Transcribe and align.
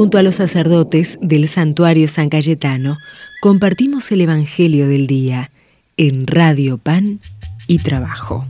Junto 0.00 0.16
a 0.16 0.22
los 0.22 0.36
sacerdotes 0.36 1.18
del 1.20 1.46
santuario 1.46 2.08
San 2.08 2.30
Cayetano, 2.30 2.96
compartimos 3.42 4.10
el 4.12 4.22
Evangelio 4.22 4.88
del 4.88 5.06
Día 5.06 5.50
en 5.98 6.26
Radio 6.26 6.78
Pan 6.78 7.20
y 7.66 7.80
Trabajo. 7.80 8.46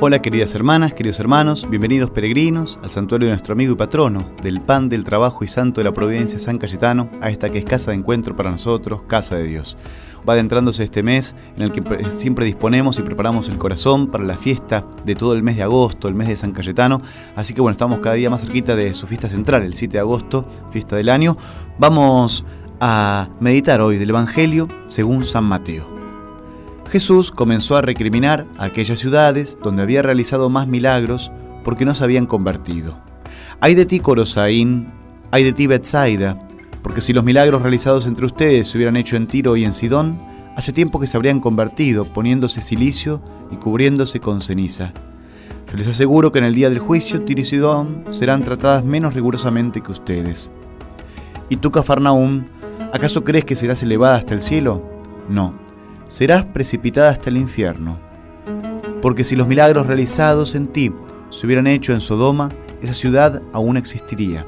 Hola 0.00 0.20
queridas 0.20 0.56
hermanas, 0.56 0.92
queridos 0.92 1.20
hermanos, 1.20 1.70
bienvenidos 1.70 2.10
peregrinos 2.10 2.80
al 2.82 2.90
santuario 2.90 3.28
de 3.28 3.34
nuestro 3.34 3.52
amigo 3.52 3.74
y 3.74 3.76
patrono, 3.76 4.28
del 4.42 4.60
pan 4.60 4.88
del 4.88 5.04
trabajo 5.04 5.44
y 5.44 5.46
santo 5.46 5.80
de 5.80 5.84
la 5.84 5.92
providencia 5.92 6.40
San 6.40 6.58
Cayetano, 6.58 7.08
a 7.20 7.30
esta 7.30 7.48
que 7.48 7.58
es 7.58 7.64
casa 7.64 7.92
de 7.92 7.98
encuentro 7.98 8.34
para 8.34 8.50
nosotros, 8.50 9.02
casa 9.06 9.36
de 9.36 9.44
Dios. 9.44 9.76
Va 10.28 10.32
adentrándose 10.32 10.82
este 10.82 11.02
mes 11.02 11.34
en 11.56 11.62
el 11.62 11.72
que 11.72 11.82
siempre 12.10 12.44
disponemos 12.44 12.98
y 12.98 13.02
preparamos 13.02 13.48
el 13.48 13.58
corazón 13.58 14.08
para 14.08 14.24
la 14.24 14.36
fiesta 14.36 14.84
de 15.04 15.14
todo 15.14 15.34
el 15.34 15.42
mes 15.42 15.56
de 15.56 15.62
agosto, 15.62 16.08
el 16.08 16.14
mes 16.14 16.28
de 16.28 16.36
San 16.36 16.52
Cayetano, 16.52 17.00
así 17.36 17.54
que 17.54 17.60
bueno, 17.60 17.72
estamos 17.72 18.00
cada 18.00 18.16
día 18.16 18.28
más 18.28 18.40
cerquita 18.40 18.74
de 18.74 18.92
su 18.94 19.06
fiesta 19.06 19.28
central, 19.28 19.62
el 19.62 19.74
7 19.74 19.92
de 19.92 19.98
agosto, 20.00 20.46
fiesta 20.70 20.96
del 20.96 21.10
año. 21.10 21.36
Vamos 21.78 22.44
a 22.80 23.28
meditar 23.40 23.80
hoy 23.80 23.98
del 23.98 24.10
Evangelio 24.10 24.66
según 24.88 25.24
San 25.24 25.44
Mateo. 25.44 25.86
Jesús 26.90 27.30
comenzó 27.30 27.76
a 27.76 27.82
recriminar 27.82 28.46
a 28.58 28.64
aquellas 28.64 28.98
ciudades 28.98 29.58
donde 29.62 29.82
había 29.82 30.02
realizado 30.02 30.50
más 30.50 30.68
milagros 30.68 31.32
porque 31.64 31.84
no 31.84 31.94
se 31.94 32.04
habían 32.04 32.26
convertido. 32.26 32.96
Hay 33.60 33.74
de 33.74 33.86
ti, 33.86 34.00
Corosaín, 34.00 34.88
hay 35.30 35.44
de 35.44 35.52
ti, 35.52 35.66
Bethsaida, 35.66 36.45
porque 36.86 37.00
si 37.00 37.12
los 37.12 37.24
milagros 37.24 37.62
realizados 37.62 38.06
entre 38.06 38.26
ustedes 38.26 38.68
se 38.68 38.78
hubieran 38.78 38.96
hecho 38.96 39.16
en 39.16 39.26
Tiro 39.26 39.56
y 39.56 39.64
en 39.64 39.72
Sidón, 39.72 40.22
hace 40.54 40.72
tiempo 40.72 41.00
que 41.00 41.08
se 41.08 41.16
habrían 41.16 41.40
convertido, 41.40 42.04
poniéndose 42.04 42.62
silicio 42.62 43.20
y 43.50 43.56
cubriéndose 43.56 44.20
con 44.20 44.40
ceniza. 44.40 44.92
Yo 45.68 45.76
les 45.76 45.88
aseguro 45.88 46.30
que 46.30 46.38
en 46.38 46.44
el 46.44 46.54
día 46.54 46.70
del 46.70 46.78
juicio 46.78 47.22
Tiro 47.22 47.40
y 47.40 47.44
Sidón 47.44 48.04
serán 48.10 48.44
tratadas 48.44 48.84
menos 48.84 49.14
rigurosamente 49.14 49.82
que 49.82 49.90
ustedes. 49.90 50.52
¿Y 51.48 51.56
tú, 51.56 51.72
Cafarnaúm, 51.72 52.44
acaso 52.92 53.24
crees 53.24 53.44
que 53.44 53.56
serás 53.56 53.82
elevada 53.82 54.18
hasta 54.18 54.34
el 54.34 54.40
cielo? 54.40 54.80
No 55.28 55.66
serás 56.06 56.44
precipitada 56.44 57.10
hasta 57.10 57.30
el 57.30 57.36
infierno. 57.36 57.98
Porque 59.02 59.24
si 59.24 59.34
los 59.34 59.48
milagros 59.48 59.88
realizados 59.88 60.54
en 60.54 60.68
ti 60.68 60.92
se 61.30 61.46
hubieran 61.46 61.66
hecho 61.66 61.92
en 61.92 62.00
Sodoma, 62.00 62.50
esa 62.80 62.94
ciudad 62.94 63.42
aún 63.52 63.76
existiría. 63.76 64.46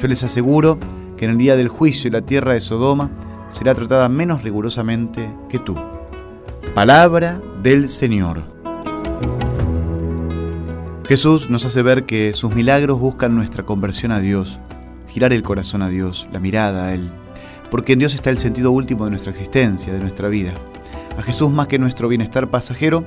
Yo 0.00 0.08
les 0.08 0.24
aseguro 0.24 0.78
que 1.22 1.26
en 1.26 1.30
el 1.30 1.38
día 1.38 1.54
del 1.54 1.68
juicio 1.68 2.10
la 2.10 2.22
tierra 2.22 2.54
de 2.54 2.60
Sodoma 2.60 3.08
será 3.48 3.76
tratada 3.76 4.08
menos 4.08 4.42
rigurosamente 4.42 5.32
que 5.48 5.60
tú. 5.60 5.76
Palabra 6.74 7.40
del 7.62 7.88
Señor. 7.88 8.42
Jesús 11.06 11.48
nos 11.48 11.64
hace 11.64 11.80
ver 11.82 12.06
que 12.06 12.34
sus 12.34 12.52
milagros 12.56 12.98
buscan 12.98 13.36
nuestra 13.36 13.64
conversión 13.64 14.10
a 14.10 14.18
Dios, 14.18 14.58
girar 15.10 15.32
el 15.32 15.44
corazón 15.44 15.82
a 15.82 15.88
Dios, 15.88 16.28
la 16.32 16.40
mirada 16.40 16.86
a 16.86 16.94
Él 16.94 17.12
porque 17.70 17.92
en 17.92 18.00
Dios 18.00 18.16
está 18.16 18.30
el 18.30 18.38
sentido 18.38 18.72
último 18.72 19.04
de 19.04 19.10
nuestra 19.10 19.30
existencia, 19.30 19.92
de 19.92 20.00
nuestra 20.00 20.26
vida. 20.26 20.54
A 21.16 21.22
Jesús 21.22 21.52
más 21.52 21.68
que 21.68 21.78
nuestro 21.78 22.08
bienestar 22.08 22.50
pasajero, 22.50 23.04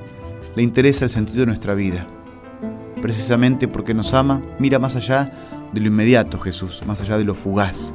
le 0.56 0.62
interesa 0.62 1.04
el 1.04 1.10
sentido 1.10 1.40
de 1.40 1.46
nuestra 1.48 1.74
vida. 1.74 2.06
Precisamente 3.02 3.68
porque 3.68 3.92
nos 3.92 4.14
ama, 4.14 4.40
mira 4.58 4.78
más 4.78 4.96
allá 4.96 5.30
de 5.72 5.80
lo 5.82 5.88
inmediato 5.88 6.38
Jesús, 6.38 6.82
más 6.86 7.02
allá 7.02 7.18
de 7.18 7.24
lo 7.24 7.34
fugaz. 7.34 7.92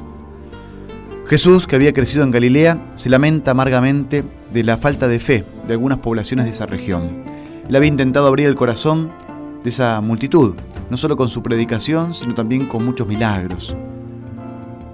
Jesús, 1.32 1.66
que 1.66 1.76
había 1.76 1.94
crecido 1.94 2.24
en 2.24 2.30
Galilea, 2.30 2.92
se 2.92 3.08
lamenta 3.08 3.52
amargamente 3.52 4.22
de 4.52 4.64
la 4.64 4.76
falta 4.76 5.08
de 5.08 5.18
fe 5.18 5.46
de 5.66 5.72
algunas 5.72 6.00
poblaciones 6.00 6.44
de 6.44 6.50
esa 6.50 6.66
región. 6.66 7.22
Él 7.66 7.74
había 7.74 7.88
intentado 7.88 8.26
abrir 8.26 8.46
el 8.48 8.54
corazón 8.54 9.10
de 9.64 9.70
esa 9.70 9.98
multitud, 10.02 10.54
no 10.90 10.98
solo 10.98 11.16
con 11.16 11.30
su 11.30 11.42
predicación, 11.42 12.12
sino 12.12 12.34
también 12.34 12.66
con 12.66 12.84
muchos 12.84 13.08
milagros 13.08 13.74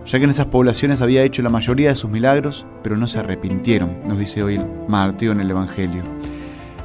ya 0.06 0.18
que 0.18 0.24
en 0.24 0.30
esas 0.30 0.46
poblaciones 0.46 1.00
había 1.00 1.24
hecho 1.24 1.42
la 1.42 1.50
mayoría 1.50 1.88
de 1.88 1.96
sus 1.96 2.08
milagros, 2.08 2.64
pero 2.84 2.96
no 2.96 3.08
se 3.08 3.18
arrepintieron, 3.18 3.98
nos 4.06 4.16
dice 4.16 4.44
hoy 4.44 4.60
Mateo 4.86 5.32
en 5.32 5.40
el 5.40 5.50
Evangelio. 5.50 6.04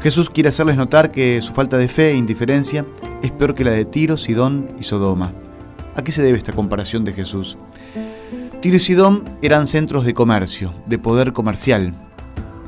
Jesús 0.01 0.31
quiere 0.31 0.49
hacerles 0.49 0.77
notar 0.77 1.11
que 1.11 1.39
su 1.41 1.53
falta 1.53 1.77
de 1.77 1.87
fe 1.87 2.09
e 2.09 2.15
indiferencia 2.15 2.85
es 3.21 3.31
peor 3.31 3.53
que 3.53 3.63
la 3.63 3.71
de 3.71 3.85
Tiro, 3.85 4.17
Sidón 4.17 4.67
y 4.79 4.83
Sodoma. 4.83 5.31
¿A 5.95 6.03
qué 6.03 6.11
se 6.11 6.23
debe 6.23 6.39
esta 6.39 6.53
comparación 6.53 7.05
de 7.05 7.13
Jesús? 7.13 7.55
Tiro 8.63 8.77
y 8.77 8.79
Sidón 8.79 9.25
eran 9.41 9.67
centros 9.67 10.05
de 10.05 10.13
comercio, 10.13 10.73
de 10.87 10.97
poder 10.97 11.33
comercial. 11.33 11.93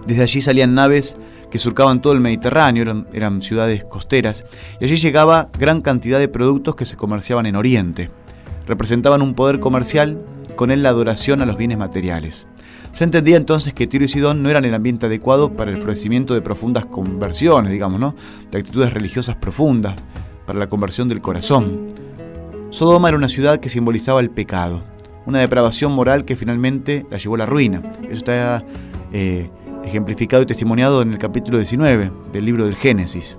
Desde 0.05 0.23
allí 0.23 0.41
salían 0.41 0.75
naves 0.75 1.15
que 1.49 1.57
surcaban 1.57 2.01
todo 2.01 2.11
el 2.11 2.19
Mediterráneo, 2.19 3.05
eran, 3.13 3.41
ciudades 3.41 3.85
costeras, 3.85 4.43
y 4.81 4.83
allí 4.83 4.97
llegaba 4.97 5.47
gran 5.57 5.79
cantidad 5.79 6.19
de 6.19 6.27
productos 6.27 6.75
que 6.75 6.83
se 6.83 6.97
comerciaban 6.97 7.45
en 7.45 7.55
Oriente. 7.55 8.09
Representaban 8.67 9.21
un 9.21 9.35
poder 9.35 9.61
comercial 9.61 10.19
con 10.57 10.69
él 10.69 10.83
la 10.83 10.89
adoración 10.89 11.41
a 11.41 11.45
los 11.45 11.55
bienes 11.55 11.77
materiales. 11.77 12.45
Se 12.91 13.05
entendía 13.05 13.37
entonces 13.37 13.73
que 13.73 13.87
Tiro 13.87 14.03
y 14.03 14.09
Sidón 14.09 14.43
no 14.43 14.49
eran 14.49 14.65
el 14.65 14.73
ambiente 14.73 15.05
adecuado 15.05 15.53
para 15.53 15.71
el 15.71 15.77
florecimiento 15.77 16.33
de 16.33 16.41
profundas 16.41 16.85
conversiones, 16.87 17.71
digamos, 17.71 18.01
¿no? 18.01 18.15
De 18.51 18.57
actitudes 18.57 18.91
religiosas 18.91 19.37
profundas, 19.37 19.95
para 20.45 20.59
la 20.59 20.67
conversión 20.67 21.07
del 21.07 21.21
corazón. 21.21 21.87
Sodoma 22.69 23.07
era 23.07 23.17
una 23.17 23.29
ciudad 23.29 23.61
que 23.61 23.69
simbolizaba 23.69 24.19
el 24.19 24.29
pecado, 24.29 24.83
una 25.25 25.39
depravación 25.39 25.91
moral 25.91 26.25
que 26.25 26.35
finalmente 26.35 27.05
la 27.09 27.17
llevó 27.17 27.35
a 27.35 27.39
la 27.39 27.45
ruina. 27.45 27.81
Eso 28.03 28.13
está 28.13 28.63
eh, 29.11 29.49
ejemplificado 29.83 30.43
y 30.43 30.45
testimoniado 30.45 31.01
en 31.01 31.11
el 31.11 31.17
capítulo 31.17 31.57
19 31.57 32.11
del 32.31 32.45
libro 32.45 32.65
del 32.65 32.75
Génesis. 32.75 33.37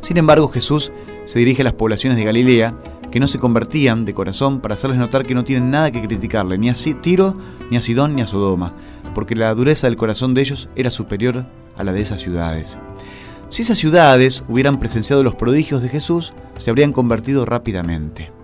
Sin 0.00 0.16
embargo, 0.16 0.48
Jesús 0.48 0.92
se 1.24 1.38
dirige 1.38 1.62
a 1.62 1.64
las 1.64 1.74
poblaciones 1.74 2.18
de 2.18 2.24
Galilea 2.24 2.74
que 3.10 3.20
no 3.20 3.26
se 3.26 3.38
convertían 3.38 4.04
de 4.04 4.14
corazón 4.14 4.60
para 4.60 4.74
hacerles 4.74 4.98
notar 4.98 5.24
que 5.24 5.34
no 5.34 5.44
tienen 5.44 5.70
nada 5.70 5.90
que 5.90 6.02
criticarle, 6.02 6.58
ni 6.58 6.68
a 6.68 6.74
Tiro, 7.00 7.36
ni 7.70 7.76
a 7.76 7.80
Sidón, 7.80 8.14
ni 8.14 8.22
a 8.22 8.26
Sodoma, 8.26 8.72
porque 9.14 9.34
la 9.34 9.54
dureza 9.54 9.86
del 9.86 9.96
corazón 9.96 10.34
de 10.34 10.42
ellos 10.42 10.68
era 10.76 10.90
superior 10.90 11.46
a 11.76 11.84
la 11.84 11.92
de 11.92 12.00
esas 12.00 12.20
ciudades. 12.20 12.78
Si 13.48 13.62
esas 13.62 13.78
ciudades 13.78 14.42
hubieran 14.48 14.78
presenciado 14.78 15.22
los 15.22 15.36
prodigios 15.36 15.80
de 15.80 15.88
Jesús, 15.88 16.32
se 16.56 16.70
habrían 16.70 16.92
convertido 16.92 17.44
rápidamente. 17.46 18.35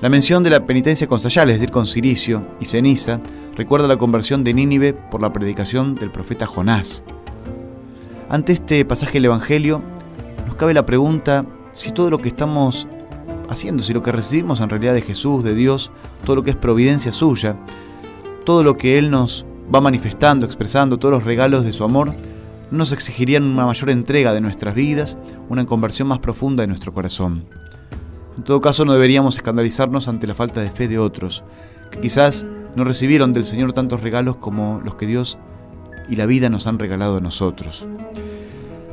La 0.00 0.08
mención 0.08 0.42
de 0.42 0.48
la 0.48 0.64
penitencia 0.64 1.06
con 1.06 1.18
sayal, 1.18 1.50
es 1.50 1.56
decir, 1.56 1.70
con 1.70 1.86
ciricio 1.86 2.40
y 2.58 2.64
ceniza, 2.64 3.20
recuerda 3.54 3.86
la 3.86 3.98
conversión 3.98 4.42
de 4.42 4.54
Nínive 4.54 4.94
por 4.94 5.20
la 5.20 5.30
predicación 5.30 5.94
del 5.94 6.08
profeta 6.08 6.46
Jonás. 6.46 7.02
Ante 8.30 8.54
este 8.54 8.82
pasaje 8.86 9.14
del 9.14 9.26
Evangelio, 9.26 9.82
nos 10.46 10.56
cabe 10.56 10.72
la 10.72 10.86
pregunta 10.86 11.44
si 11.72 11.92
todo 11.92 12.08
lo 12.08 12.16
que 12.16 12.28
estamos 12.28 12.86
haciendo, 13.50 13.82
si 13.82 13.92
lo 13.92 14.02
que 14.02 14.10
recibimos 14.10 14.62
en 14.62 14.70
realidad 14.70 14.94
de 14.94 15.02
Jesús, 15.02 15.44
de 15.44 15.54
Dios, 15.54 15.90
todo 16.24 16.36
lo 16.36 16.44
que 16.44 16.52
es 16.52 16.56
providencia 16.56 17.12
suya, 17.12 17.56
todo 18.46 18.64
lo 18.64 18.78
que 18.78 18.96
Él 18.96 19.10
nos 19.10 19.44
va 19.72 19.82
manifestando, 19.82 20.46
expresando, 20.46 20.98
todos 20.98 21.12
los 21.12 21.24
regalos 21.24 21.62
de 21.62 21.74
su 21.74 21.84
amor, 21.84 22.14
nos 22.70 22.92
exigirían 22.92 23.42
una 23.42 23.66
mayor 23.66 23.90
entrega 23.90 24.32
de 24.32 24.40
nuestras 24.40 24.74
vidas, 24.74 25.18
una 25.50 25.66
conversión 25.66 26.08
más 26.08 26.20
profunda 26.20 26.62
de 26.62 26.68
nuestro 26.68 26.94
corazón. 26.94 27.44
En 28.40 28.44
todo 28.44 28.62
caso, 28.62 28.86
no 28.86 28.94
deberíamos 28.94 29.36
escandalizarnos 29.36 30.08
ante 30.08 30.26
la 30.26 30.34
falta 30.34 30.62
de 30.62 30.70
fe 30.70 30.88
de 30.88 30.98
otros, 30.98 31.44
que 31.90 32.00
quizás 32.00 32.46
no 32.74 32.84
recibieron 32.84 33.34
del 33.34 33.44
Señor 33.44 33.74
tantos 33.74 34.00
regalos 34.00 34.36
como 34.38 34.80
los 34.82 34.94
que 34.94 35.04
Dios 35.04 35.36
y 36.08 36.16
la 36.16 36.24
vida 36.24 36.48
nos 36.48 36.66
han 36.66 36.78
regalado 36.78 37.18
a 37.18 37.20
nosotros. 37.20 37.86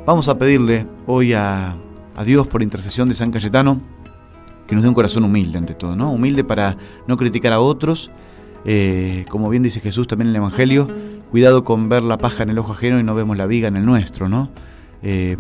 Vamos 0.06 0.28
a 0.28 0.38
pedirle 0.38 0.86
hoy 1.06 1.32
a, 1.32 1.78
Dios 2.26 2.46
por 2.48 2.62
intercesión 2.62 3.08
de 3.08 3.16
San 3.16 3.32
Cayetano, 3.32 3.80
que 4.68 4.76
nos 4.76 4.84
dé 4.84 4.90
un 4.90 4.96
corazón 4.96 5.24
humilde 5.24 5.58
ante 5.58 5.76
todo, 5.76 5.96
¿no? 5.96 6.12
Humilde 6.12 6.44
para 6.44 6.76
no 7.08 7.16
criticar 7.16 7.54
a 7.54 7.62
otros, 7.62 8.12
eh, 8.66 9.24
como 9.30 9.48
bien 9.48 9.64
dice 9.64 9.80
Jesús 9.80 10.08
también 10.08 10.28
en 10.28 10.36
el 10.36 10.42
Evangelio, 10.42 10.90
cuidado 11.32 11.64
con 11.64 11.88
ver 11.88 12.04
la 12.04 12.18
paja 12.18 12.44
en 12.44 12.50
el 12.50 12.60
ojo 12.60 12.74
ajeno 12.74 13.00
y 13.00 13.04
no 13.04 13.16
vemos 13.16 13.38
la 13.38 13.46
viga 13.46 13.70
en 13.70 13.78
el 13.78 13.86
nuestro, 13.86 14.28
¿no? 14.28 14.50
Eh, 15.04 15.38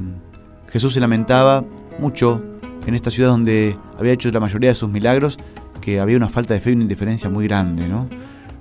Jesús 0.69 0.93
se 0.93 1.01
lamentaba 1.01 1.65
mucho 1.99 2.41
en 2.87 2.95
esta 2.95 3.11
ciudad 3.11 3.29
donde 3.29 3.77
había 3.99 4.13
hecho 4.13 4.31
la 4.31 4.39
mayoría 4.39 4.69
de 4.69 4.75
sus 4.75 4.89
milagros, 4.89 5.37
que 5.81 5.99
había 5.99 6.15
una 6.15 6.29
falta 6.29 6.53
de 6.53 6.61
fe 6.61 6.71
y 6.71 6.73
una 6.73 6.83
indiferencia 6.83 7.29
muy 7.29 7.45
grande, 7.45 7.87
¿no? 7.87 8.07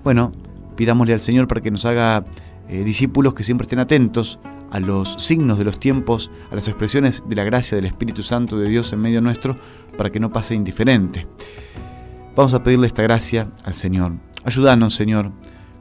Bueno, 0.02 0.32
pidámosle 0.74 1.14
al 1.14 1.20
Señor 1.20 1.46
para 1.46 1.60
que 1.60 1.70
nos 1.70 1.84
haga 1.84 2.24
eh, 2.68 2.82
discípulos 2.82 3.34
que 3.34 3.44
siempre 3.44 3.64
estén 3.64 3.78
atentos 3.78 4.40
a 4.72 4.80
los 4.80 5.14
signos 5.18 5.58
de 5.58 5.64
los 5.64 5.78
tiempos, 5.78 6.32
a 6.50 6.56
las 6.56 6.66
expresiones 6.66 7.22
de 7.28 7.36
la 7.36 7.44
gracia 7.44 7.76
del 7.76 7.86
Espíritu 7.86 8.24
Santo 8.24 8.58
de 8.58 8.68
Dios 8.68 8.92
en 8.92 9.00
medio 9.00 9.20
nuestro, 9.20 9.56
para 9.96 10.10
que 10.10 10.18
no 10.18 10.28
pase 10.28 10.56
indiferente. 10.56 11.28
Vamos 12.34 12.52
a 12.52 12.64
pedirle 12.64 12.88
esta 12.88 13.04
gracia 13.04 13.52
al 13.64 13.74
Señor. 13.74 14.14
Ayúdanos, 14.44 14.94
Señor, 14.94 15.30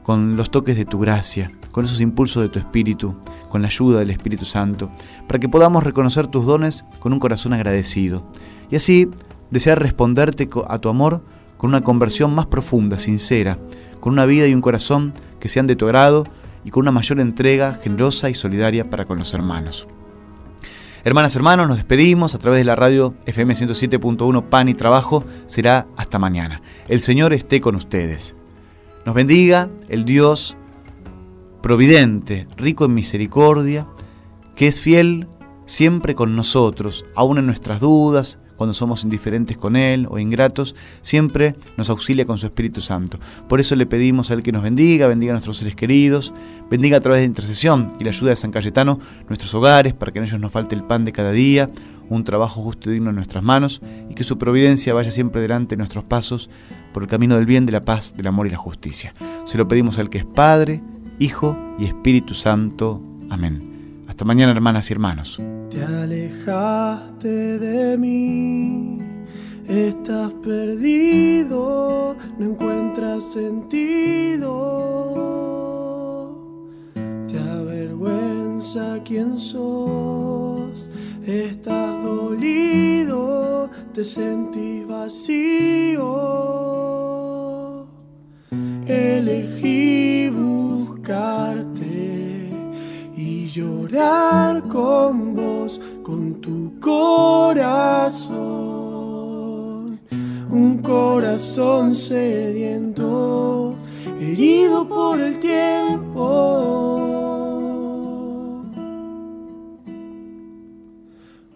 con 0.04 0.36
los 0.36 0.52
toques 0.52 0.76
de 0.76 0.84
tu 0.84 1.00
gracia, 1.00 1.50
con 1.72 1.84
esos 1.84 2.00
impulsos 2.00 2.44
de 2.44 2.48
tu 2.48 2.60
Espíritu, 2.60 3.16
con 3.56 3.62
la 3.62 3.68
ayuda 3.68 4.00
del 4.00 4.10
Espíritu 4.10 4.44
Santo, 4.44 4.90
para 5.26 5.38
que 5.38 5.48
podamos 5.48 5.82
reconocer 5.82 6.26
tus 6.26 6.44
dones 6.44 6.84
con 6.98 7.14
un 7.14 7.18
corazón 7.18 7.54
agradecido 7.54 8.22
y 8.70 8.76
así 8.76 9.08
desear 9.50 9.80
responderte 9.80 10.46
a 10.68 10.78
tu 10.78 10.90
amor 10.90 11.22
con 11.56 11.70
una 11.70 11.80
conversión 11.80 12.34
más 12.34 12.44
profunda, 12.44 12.98
sincera, 12.98 13.56
con 13.98 14.12
una 14.12 14.26
vida 14.26 14.46
y 14.46 14.52
un 14.52 14.60
corazón 14.60 15.14
que 15.40 15.48
sean 15.48 15.66
de 15.66 15.74
tu 15.74 15.86
agrado 15.86 16.24
y 16.66 16.70
con 16.70 16.82
una 16.82 16.92
mayor 16.92 17.18
entrega 17.18 17.80
generosa 17.82 18.28
y 18.28 18.34
solidaria 18.34 18.90
para 18.90 19.06
con 19.06 19.16
los 19.16 19.32
hermanos. 19.32 19.88
Hermanas, 21.02 21.34
hermanos, 21.34 21.66
nos 21.66 21.78
despedimos 21.78 22.34
a 22.34 22.38
través 22.38 22.60
de 22.60 22.64
la 22.64 22.76
radio 22.76 23.14
FM 23.24 23.54
107.1 23.54 24.42
Pan 24.50 24.68
y 24.68 24.74
Trabajo. 24.74 25.24
Será 25.46 25.86
hasta 25.96 26.18
mañana. 26.18 26.60
El 26.88 27.00
Señor 27.00 27.32
esté 27.32 27.62
con 27.62 27.74
ustedes. 27.74 28.36
Nos 29.06 29.14
bendiga 29.14 29.70
el 29.88 30.04
Dios 30.04 30.58
providente, 31.62 32.46
rico 32.56 32.84
en 32.84 32.94
misericordia, 32.94 33.86
que 34.54 34.68
es 34.68 34.80
fiel 34.80 35.28
siempre 35.66 36.14
con 36.14 36.36
nosotros, 36.36 37.04
aun 37.14 37.38
en 37.38 37.46
nuestras 37.46 37.80
dudas, 37.80 38.38
cuando 38.56 38.74
somos 38.74 39.04
indiferentes 39.04 39.56
con 39.58 39.76
Él 39.76 40.06
o 40.10 40.18
ingratos, 40.18 40.74
siempre 41.02 41.56
nos 41.76 41.90
auxilia 41.90 42.24
con 42.24 42.38
su 42.38 42.46
Espíritu 42.46 42.80
Santo. 42.80 43.18
Por 43.48 43.60
eso 43.60 43.76
le 43.76 43.86
pedimos 43.86 44.30
a 44.30 44.34
Él 44.34 44.42
que 44.42 44.52
nos 44.52 44.62
bendiga, 44.62 45.06
bendiga 45.06 45.32
a 45.32 45.34
nuestros 45.34 45.58
seres 45.58 45.76
queridos, 45.76 46.32
bendiga 46.70 46.96
a 46.96 47.00
través 47.00 47.20
de 47.20 47.26
intercesión 47.26 47.92
y 48.00 48.04
la 48.04 48.10
ayuda 48.10 48.30
de 48.30 48.36
San 48.36 48.50
Cayetano 48.50 48.98
nuestros 49.28 49.54
hogares 49.54 49.94
para 49.94 50.12
que 50.12 50.18
en 50.18 50.24
ellos 50.24 50.40
nos 50.40 50.52
falte 50.52 50.74
el 50.74 50.84
pan 50.84 51.04
de 51.04 51.12
cada 51.12 51.32
día, 51.32 51.70
un 52.08 52.24
trabajo 52.24 52.62
justo 52.62 52.90
y 52.90 52.94
digno 52.94 53.10
en 53.10 53.16
nuestras 53.16 53.44
manos 53.44 53.82
y 54.08 54.14
que 54.14 54.24
su 54.24 54.38
providencia 54.38 54.94
vaya 54.94 55.10
siempre 55.10 55.40
delante 55.40 55.74
de 55.74 55.78
nuestros 55.78 56.04
pasos 56.04 56.48
por 56.92 57.02
el 57.02 57.08
camino 57.08 57.36
del 57.36 57.46
bien, 57.46 57.66
de 57.66 57.72
la 57.72 57.82
paz, 57.82 58.14
del 58.16 58.26
amor 58.26 58.46
y 58.46 58.50
la 58.50 58.56
justicia. 58.56 59.12
Se 59.44 59.58
lo 59.58 59.68
pedimos 59.68 59.98
al 59.98 60.08
que 60.08 60.18
es 60.18 60.24
Padre, 60.24 60.82
Hijo 61.18 61.56
y 61.78 61.86
Espíritu 61.86 62.34
Santo. 62.34 63.00
Amén. 63.30 64.04
Hasta 64.06 64.24
mañana, 64.24 64.52
hermanas 64.52 64.90
y 64.90 64.92
hermanos. 64.92 65.40
Te 65.70 65.82
alejaste 65.82 67.58
de 67.58 67.98
mí, 67.98 68.98
estás 69.66 70.32
perdido, 70.42 72.16
no 72.38 72.46
encuentras 72.46 73.24
sentido. 73.32 74.54
Te 77.28 77.38
avergüenza 77.38 79.02
quién 79.04 79.38
sos, 79.38 80.90
estás 81.26 82.02
dolido, 82.02 83.70
te 83.92 84.04
sentís 84.04 84.86
vacío. 84.86 86.04
Elegí 88.86 90.05
y 93.16 93.46
llorar 93.46 94.66
con 94.66 95.36
vos, 95.36 95.80
con 96.02 96.40
tu 96.40 96.80
corazón. 96.80 98.36
Un 100.50 100.78
corazón 100.82 101.94
sediento, 101.94 103.76
herido 104.20 104.88
por 104.88 105.20
el 105.20 105.38
tiempo. 105.38 106.24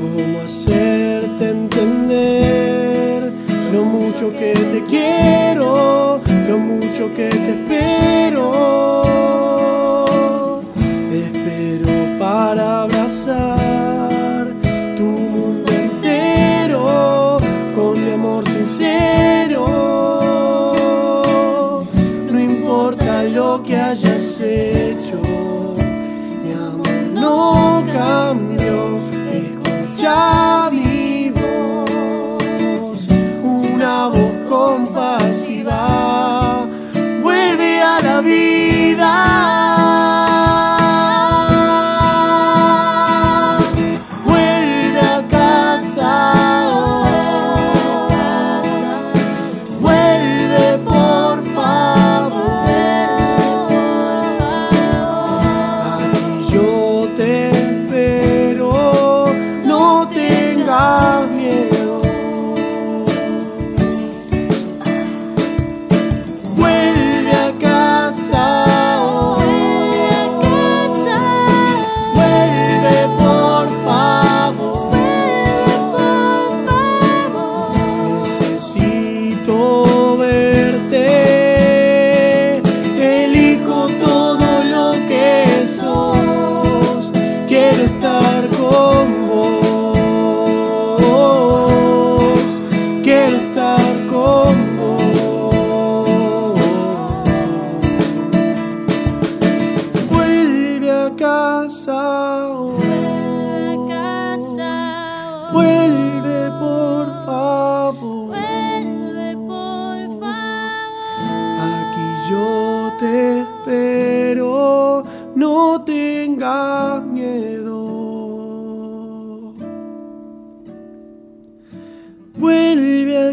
¿Cómo 0.00 0.40
hacerte 0.44 1.50
entender 1.50 3.32
lo 3.72 3.84
mucho 3.84 4.30
que 4.30 4.52
te 4.54 4.84
quiero, 4.88 6.20
lo 6.48 6.58
mucho 6.58 7.14
que 7.14 7.28
te 7.28 7.50
espero? 7.50 7.79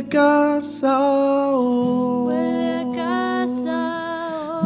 Casa 0.03 0.99
hoy. 1.55 2.35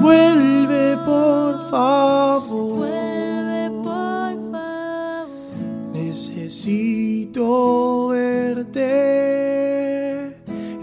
Vuelve 0.01 0.97
por 1.05 1.69
favor. 1.69 2.77
Vuelve 2.77 3.69
por 3.83 4.51
favor. 4.51 5.29
Necesito 5.93 7.43
verte. 8.07 8.81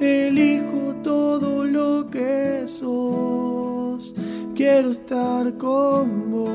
Elijo 0.00 0.94
todo 1.02 1.64
lo 1.64 2.06
que 2.06 2.62
sos. 2.66 4.14
Quiero 4.54 4.92
estar 4.92 5.56
con 5.58 6.30
vos. 6.30 6.48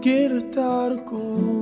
Quiero 0.00 0.38
estar 0.38 1.04
con 1.04 1.46
vos. 1.46 1.55